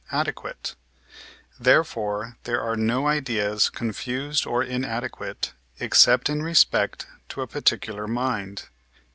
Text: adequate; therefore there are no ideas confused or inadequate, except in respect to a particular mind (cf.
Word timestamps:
adequate; 0.11 0.73
therefore 1.59 2.35
there 2.45 2.59
are 2.59 2.75
no 2.75 3.05
ideas 3.07 3.69
confused 3.69 4.47
or 4.47 4.63
inadequate, 4.63 5.53
except 5.79 6.27
in 6.27 6.41
respect 6.41 7.05
to 7.29 7.41
a 7.41 7.45
particular 7.47 8.07
mind 8.07 8.63
(cf. 8.63 8.69